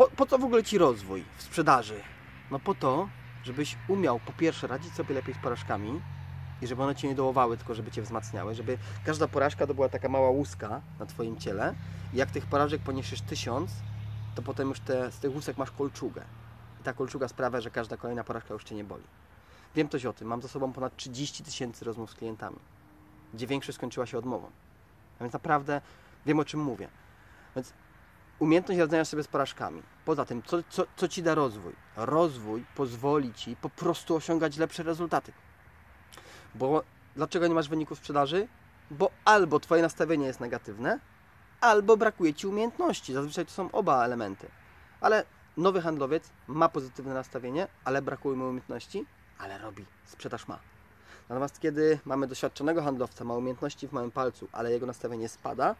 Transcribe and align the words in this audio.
Po, 0.00 0.08
po 0.08 0.26
co 0.26 0.38
w 0.38 0.44
ogóle 0.44 0.62
Ci 0.62 0.78
rozwój 0.78 1.24
w 1.36 1.42
sprzedaży? 1.42 2.00
No 2.50 2.58
po 2.58 2.74
to, 2.74 3.08
żebyś 3.42 3.76
umiał 3.88 4.20
po 4.20 4.32
pierwsze 4.32 4.66
radzić 4.66 4.94
sobie 4.94 5.14
lepiej 5.14 5.34
z 5.34 5.38
porażkami 5.38 6.00
i 6.62 6.66
żeby 6.66 6.82
one 6.82 6.94
Cię 6.94 7.08
nie 7.08 7.14
dołowały, 7.14 7.56
tylko 7.56 7.74
żeby 7.74 7.90
Cię 7.90 8.02
wzmacniały, 8.02 8.54
żeby 8.54 8.78
każda 9.04 9.28
porażka 9.28 9.66
to 9.66 9.74
była 9.74 9.88
taka 9.88 10.08
mała 10.08 10.30
łuska 10.30 10.80
na 10.98 11.06
Twoim 11.06 11.36
ciele 11.36 11.74
i 12.12 12.16
jak 12.16 12.30
tych 12.30 12.46
porażek 12.46 12.82
poniesiesz 12.82 13.20
tysiąc, 13.20 13.70
to 14.34 14.42
potem 14.42 14.68
już 14.68 14.80
te, 14.80 15.12
z 15.12 15.18
tych 15.18 15.34
łusek 15.34 15.58
masz 15.58 15.70
kolczugę. 15.70 16.24
I 16.80 16.82
ta 16.82 16.92
kolczuga 16.92 17.28
sprawia, 17.28 17.60
że 17.60 17.70
każda 17.70 17.96
kolejna 17.96 18.24
porażka 18.24 18.54
już 18.54 18.64
Cię 18.64 18.74
nie 18.74 18.84
boli. 18.84 19.04
Wiem 19.74 19.88
coś 19.88 20.06
o 20.06 20.12
tym. 20.12 20.28
Mam 20.28 20.42
za 20.42 20.48
sobą 20.48 20.72
ponad 20.72 20.96
30 20.96 21.44
tysięcy 21.44 21.84
rozmów 21.84 22.10
z 22.10 22.14
klientami, 22.14 22.58
gdzie 23.34 23.46
większość 23.46 23.76
skończyła 23.76 24.06
się 24.06 24.18
odmową. 24.18 24.50
A 25.18 25.24
więc 25.24 25.32
naprawdę 25.32 25.80
wiem 26.26 26.38
o 26.38 26.44
czym 26.44 26.60
mówię. 26.60 26.88
Więc 27.56 27.72
umiejętność 28.40 28.80
radzenia 28.80 29.04
sobie 29.04 29.22
z 29.22 29.28
porażkami. 29.28 29.82
Poza 30.04 30.24
tym, 30.24 30.42
co, 30.42 30.62
co, 30.68 30.86
co 30.96 31.08
Ci 31.08 31.22
da 31.22 31.34
rozwój? 31.34 31.72
Rozwój 31.96 32.64
pozwoli 32.74 33.34
Ci 33.34 33.56
po 33.56 33.70
prostu 33.70 34.16
osiągać 34.16 34.56
lepsze 34.56 34.82
rezultaty. 34.82 35.32
Bo 36.54 36.82
dlaczego 37.16 37.46
nie 37.46 37.54
masz 37.54 37.68
wyników 37.68 37.98
sprzedaży? 37.98 38.48
Bo 38.90 39.10
albo 39.24 39.60
Twoje 39.60 39.82
nastawienie 39.82 40.26
jest 40.26 40.40
negatywne, 40.40 40.98
albo 41.60 41.96
brakuje 41.96 42.34
Ci 42.34 42.46
umiejętności. 42.46 43.12
Zazwyczaj 43.12 43.46
to 43.46 43.52
są 43.52 43.70
oba 43.70 44.04
elementy. 44.04 44.48
Ale 45.00 45.24
nowy 45.56 45.82
handlowiec 45.82 46.30
ma 46.46 46.68
pozytywne 46.68 47.14
nastawienie, 47.14 47.66
ale 47.84 48.02
brakuje 48.02 48.36
mu 48.36 48.44
umiejętności, 48.44 49.06
ale 49.38 49.58
robi, 49.58 49.86
sprzedaż 50.04 50.48
ma. 50.48 50.58
Natomiast 51.28 51.60
kiedy 51.60 51.98
mamy 52.04 52.26
doświadczonego 52.26 52.82
handlowca, 52.82 53.24
ma 53.24 53.34
umiejętności 53.34 53.88
w 53.88 53.92
małym 53.92 54.10
palcu, 54.10 54.48
ale 54.52 54.70
jego 54.70 54.86
nastawienie 54.86 55.28
spada, 55.28 55.74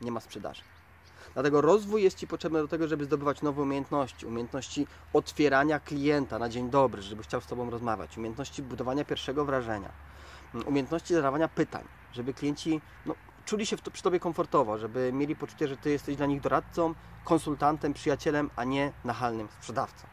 nie 0.00 0.12
ma 0.12 0.20
sprzedaży. 0.20 0.62
Dlatego 1.34 1.60
rozwój 1.60 2.02
jest 2.02 2.18
Ci 2.18 2.26
potrzebny 2.26 2.58
do 2.58 2.68
tego, 2.68 2.88
żeby 2.88 3.04
zdobywać 3.04 3.42
nowe 3.42 3.62
umiejętności. 3.62 4.26
Umiejętności 4.26 4.86
otwierania 5.12 5.80
klienta 5.80 6.38
na 6.38 6.48
dzień 6.48 6.70
dobry, 6.70 7.02
żeby 7.02 7.22
chciał 7.22 7.40
z 7.40 7.46
Tobą 7.46 7.70
rozmawiać. 7.70 8.18
Umiejętności 8.18 8.62
budowania 8.62 9.04
pierwszego 9.04 9.44
wrażenia. 9.44 9.92
Umiejętności 10.66 11.14
zadawania 11.14 11.48
pytań, 11.48 11.84
żeby 12.12 12.34
klienci 12.34 12.80
no, 13.06 13.14
czuli 13.44 13.66
się 13.66 13.76
przy 13.92 14.02
Tobie 14.02 14.20
komfortowo, 14.20 14.78
żeby 14.78 15.10
mieli 15.12 15.36
poczucie, 15.36 15.68
że 15.68 15.76
Ty 15.76 15.90
jesteś 15.90 16.16
dla 16.16 16.26
nich 16.26 16.40
doradcą, 16.40 16.94
konsultantem, 17.24 17.94
przyjacielem, 17.94 18.50
a 18.56 18.64
nie 18.64 18.92
nachalnym 19.04 19.48
sprzedawcą. 19.60 20.06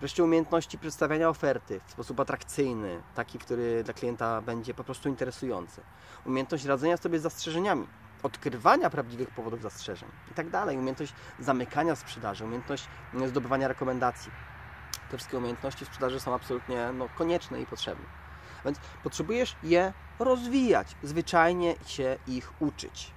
Wreszcie 0.00 0.24
umiejętności 0.24 0.78
przedstawiania 0.78 1.28
oferty 1.28 1.80
w 1.86 1.90
sposób 1.90 2.20
atrakcyjny, 2.20 3.02
taki, 3.14 3.38
który 3.38 3.84
dla 3.84 3.94
klienta 3.94 4.40
będzie 4.40 4.74
po 4.74 4.84
prostu 4.84 5.08
interesujący. 5.08 5.80
Umiejętność 6.26 6.64
radzenia 6.64 6.96
sobie 6.96 7.18
z 7.18 7.22
zastrzeżeniami, 7.22 7.86
odkrywania 8.22 8.90
prawdziwych 8.90 9.30
powodów 9.30 9.62
zastrzeżeń 9.62 10.08
i 10.30 10.34
tak 10.34 10.50
dalej. 10.50 10.78
Umiejętność 10.78 11.14
zamykania 11.38 11.96
sprzedaży, 11.96 12.44
umiejętność 12.44 12.88
zdobywania 13.26 13.68
rekomendacji. 13.68 14.32
Te 15.10 15.16
wszystkie 15.16 15.38
umiejętności 15.38 15.84
sprzedaży 15.84 16.20
są 16.20 16.34
absolutnie 16.34 16.92
no, 16.92 17.08
konieczne 17.08 17.60
i 17.60 17.66
potrzebne. 17.66 18.04
Więc 18.64 18.78
potrzebujesz 19.02 19.56
je 19.62 19.92
rozwijać, 20.18 20.96
zwyczajnie 21.02 21.74
się 21.86 22.18
ich 22.26 22.52
uczyć. 22.60 23.12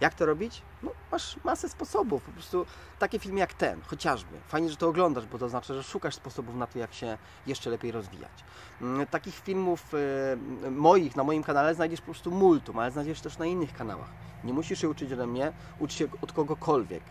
Jak 0.00 0.14
to 0.14 0.26
robić? 0.26 0.62
No, 0.82 0.90
masz 1.12 1.36
masę 1.44 1.68
sposobów. 1.68 2.22
Po 2.22 2.32
prostu 2.32 2.66
takie 2.98 3.18
filmy 3.18 3.40
jak 3.40 3.54
ten, 3.54 3.80
chociażby. 3.86 4.40
Fajnie, 4.48 4.70
że 4.70 4.76
to 4.76 4.88
oglądasz, 4.88 5.26
bo 5.26 5.38
to 5.38 5.48
znaczy, 5.48 5.74
że 5.74 5.82
szukasz 5.82 6.14
sposobów 6.14 6.54
na 6.56 6.66
to, 6.66 6.78
jak 6.78 6.94
się 6.94 7.18
jeszcze 7.46 7.70
lepiej 7.70 7.92
rozwijać. 7.92 8.44
Mm, 8.80 9.06
Takich 9.06 9.34
filmów 9.34 9.94
y, 9.94 10.70
moich 10.70 11.16
na 11.16 11.24
moim 11.24 11.42
kanale 11.42 11.74
znajdziesz 11.74 12.00
po 12.00 12.04
prostu 12.06 12.30
multum, 12.30 12.78
ale 12.78 12.90
znajdziesz 12.90 13.20
też 13.20 13.38
na 13.38 13.46
innych 13.46 13.74
kanałach. 13.74 14.08
Nie 14.44 14.52
musisz 14.52 14.80
się 14.80 14.88
uczyć 14.88 15.12
ode 15.12 15.26
mnie, 15.26 15.52
ucz 15.78 15.92
się 15.92 16.08
od 16.22 16.32
kogokolwiek, 16.32 17.02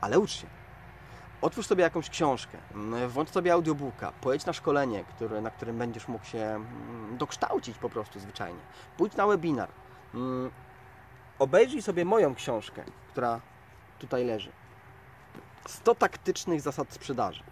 ale 0.00 0.18
ucz 0.18 0.30
się. 0.30 0.46
Otwórz 1.42 1.66
sobie 1.66 1.82
jakąś 1.82 2.10
książkę, 2.10 2.58
mm, 2.74 3.08
włącz 3.08 3.30
sobie 3.30 3.52
audiobooka, 3.52 4.12
pojedź 4.20 4.46
na 4.46 4.52
szkolenie, 4.52 5.04
które, 5.04 5.40
na 5.40 5.50
którym 5.50 5.78
będziesz 5.78 6.08
mógł 6.08 6.24
się 6.24 6.38
mm, 6.38 7.16
dokształcić 7.18 7.78
po 7.78 7.90
prostu 7.90 8.20
zwyczajnie. 8.20 8.60
Pójdź 8.96 9.16
na 9.16 9.26
webinar. 9.26 9.68
Obejrzyj 11.38 11.82
sobie 11.82 12.04
moją 12.04 12.34
książkę, 12.34 12.84
która 13.08 13.40
tutaj 13.98 14.24
leży. 14.24 14.52
100 15.68 15.94
taktycznych 15.94 16.60
zasad 16.60 16.92
sprzedaży. 16.92 17.42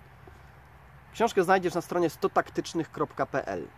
Książkę 1.12 1.44
znajdziesz 1.44 1.74
na 1.74 1.80
stronie 1.80 2.08
100taktycznych.pl. 2.08 3.68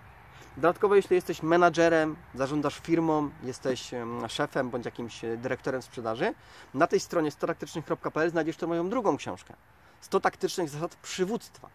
Dodatkowo, 0.57 0.95
jeśli 0.95 1.15
jesteś 1.15 1.43
menadżerem, 1.43 2.17
zarządzasz 2.35 2.79
firmą, 2.79 3.31
jesteś 3.43 3.95
em, 3.95 4.29
szefem 4.29 4.71
bądź 4.71 4.85
jakimś 4.85 5.25
e, 5.25 5.37
dyrektorem 5.37 5.83
sprzedaży, 5.83 6.35
na 6.75 6.87
tej 6.87 7.01
stronie 7.01 7.31
100taktycznych.pl 7.31 8.31
znajdziesz 8.31 8.57
tę 8.57 8.67
moją 8.67 8.89
drugą 8.89 9.17
książkę. 9.17 9.55
100 10.01 10.21
taktycznych 10.21 10.69
zasad 10.69 10.97
przywództwa. 10.97 11.69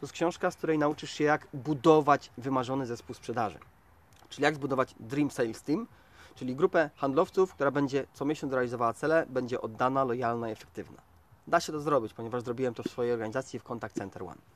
To 0.00 0.06
jest 0.06 0.12
książka, 0.12 0.50
z 0.50 0.56
której 0.56 0.78
nauczysz 0.78 1.10
się, 1.10 1.24
jak 1.24 1.46
budować 1.54 2.30
wymarzony 2.38 2.86
zespół 2.86 3.14
sprzedaży. 3.14 3.58
Czyli 4.28 4.44
jak 4.44 4.54
zbudować 4.54 4.94
Dream 5.00 5.30
Sales 5.30 5.62
Team, 5.62 5.86
czyli 6.36 6.56
grupę 6.56 6.90
handlowców, 6.96 7.54
która 7.54 7.70
będzie 7.70 8.06
co 8.14 8.24
miesiąc 8.24 8.52
realizowała 8.52 8.92
cele, 8.92 9.26
będzie 9.28 9.60
oddana, 9.60 10.04
lojalna 10.04 10.48
i 10.48 10.52
efektywna. 10.52 11.02
Da 11.46 11.60
się 11.60 11.72
to 11.72 11.80
zrobić, 11.80 12.12
ponieważ 12.12 12.42
zrobiłem 12.42 12.74
to 12.74 12.82
w 12.82 12.88
swojej 12.88 13.12
organizacji 13.12 13.58
w 13.58 13.62
Contact 13.62 13.96
Center 13.96 14.22
One. 14.22 14.55